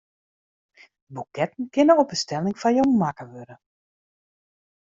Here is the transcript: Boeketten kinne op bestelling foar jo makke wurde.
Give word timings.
Boeketten 1.13 1.69
kinne 1.75 1.93
op 2.01 2.11
bestelling 2.13 2.55
foar 2.61 2.73
jo 2.77 2.83
makke 3.01 3.25
wurde. 3.31 3.55